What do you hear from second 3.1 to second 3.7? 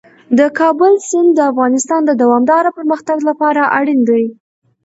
لپاره